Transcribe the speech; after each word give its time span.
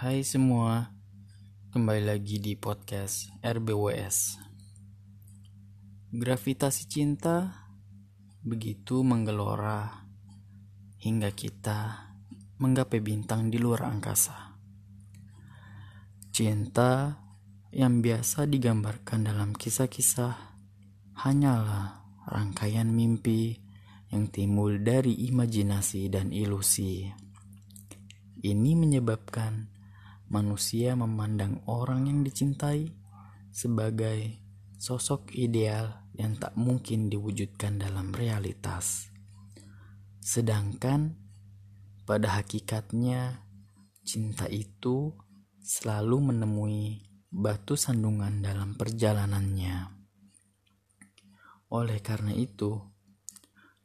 Hai 0.00 0.24
semua, 0.24 0.96
kembali 1.76 2.08
lagi 2.08 2.40
di 2.40 2.56
podcast 2.56 3.36
RBWS. 3.44 4.40
Gravitasi 6.08 6.88
cinta 6.88 7.68
begitu 8.40 9.04
menggelora 9.04 10.08
hingga 11.04 11.28
kita 11.36 12.08
menggapai 12.64 13.04
bintang 13.04 13.52
di 13.52 13.60
luar 13.60 13.92
angkasa. 13.92 14.56
Cinta 16.32 17.20
yang 17.68 18.00
biasa 18.00 18.48
digambarkan 18.48 19.28
dalam 19.28 19.52
kisah-kisah 19.52 20.32
hanyalah 21.28 22.08
rangkaian 22.24 22.88
mimpi 22.88 23.52
yang 24.08 24.32
timbul 24.32 24.80
dari 24.80 25.28
imajinasi 25.28 26.08
dan 26.08 26.32
ilusi. 26.32 27.04
Ini 28.40 28.72
menyebabkan 28.80 29.76
manusia 30.30 30.94
memandang 30.94 31.58
orang 31.66 32.06
yang 32.06 32.22
dicintai 32.22 32.94
sebagai 33.50 34.38
sosok 34.78 35.34
ideal 35.34 36.06
yang 36.14 36.38
tak 36.38 36.54
mungkin 36.54 37.10
diwujudkan 37.10 37.82
dalam 37.82 38.14
realitas. 38.14 39.10
Sedangkan 40.22 41.18
pada 42.06 42.38
hakikatnya 42.38 43.42
cinta 44.06 44.46
itu 44.46 45.12
selalu 45.60 46.32
menemui 46.32 47.10
batu 47.30 47.74
sandungan 47.74 48.42
dalam 48.42 48.74
perjalanannya. 48.74 50.00
Oleh 51.70 51.98
karena 52.02 52.34
itu, 52.34 52.82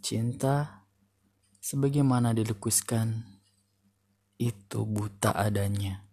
cinta 0.00 0.88
sebagaimana 1.60 2.32
dilukiskan 2.32 3.24
itu 4.40 4.88
buta 4.88 5.36
adanya. 5.36 6.04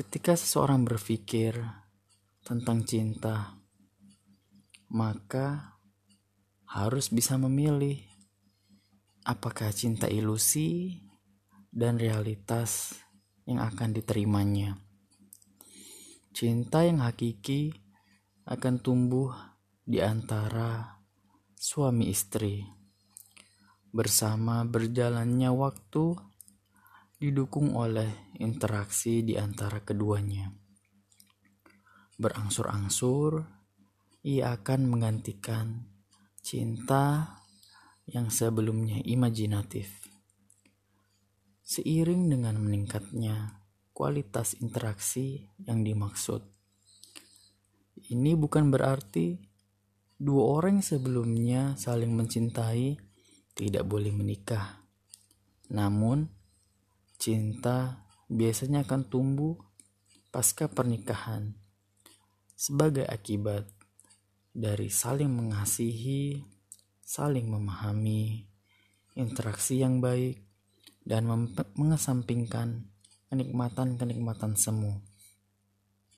Ketika 0.00 0.32
seseorang 0.32 0.88
berpikir 0.88 1.60
tentang 2.40 2.88
cinta, 2.88 3.60
maka 4.88 5.76
harus 6.64 7.12
bisa 7.12 7.36
memilih 7.36 8.00
apakah 9.28 9.68
cinta 9.76 10.08
ilusi 10.08 11.04
dan 11.68 12.00
realitas 12.00 12.96
yang 13.44 13.60
akan 13.60 13.92
diterimanya. 13.92 14.80
Cinta 16.32 16.80
yang 16.80 17.04
hakiki 17.04 17.68
akan 18.48 18.80
tumbuh 18.80 19.36
di 19.84 20.00
antara 20.00 20.96
suami 21.60 22.08
istri 22.08 22.64
bersama 23.92 24.64
berjalannya 24.64 25.52
waktu 25.52 26.16
didukung 27.20 27.76
oleh 27.76 28.32
interaksi 28.40 29.20
di 29.20 29.36
antara 29.36 29.84
keduanya. 29.84 30.48
Berangsur-angsur, 32.16 33.44
ia 34.24 34.56
akan 34.56 34.88
menggantikan 34.88 35.84
cinta 36.40 37.36
yang 38.08 38.32
sebelumnya 38.32 39.04
imajinatif. 39.04 40.00
Seiring 41.60 42.32
dengan 42.32 42.56
meningkatnya 42.56 43.60
kualitas 43.92 44.56
interaksi 44.56 45.44
yang 45.60 45.84
dimaksud. 45.84 46.40
Ini 48.00 48.32
bukan 48.32 48.72
berarti 48.72 49.36
dua 50.16 50.56
orang 50.56 50.80
sebelumnya 50.80 51.76
saling 51.76 52.16
mencintai 52.16 52.96
tidak 53.52 53.84
boleh 53.84 54.08
menikah. 54.08 54.80
Namun, 55.68 56.39
Cinta 57.20 58.08
biasanya 58.32 58.88
akan 58.88 59.12
tumbuh 59.12 59.60
pasca 60.32 60.72
pernikahan 60.72 61.52
sebagai 62.56 63.04
akibat 63.04 63.68
dari 64.56 64.88
saling 64.88 65.28
mengasihi, 65.28 66.40
saling 67.04 67.44
memahami, 67.44 68.48
interaksi 69.20 69.84
yang 69.84 70.00
baik, 70.00 70.40
dan 71.04 71.28
mengesampingkan 71.76 72.88
kenikmatan-kenikmatan 73.28 74.56
semu. 74.56 75.04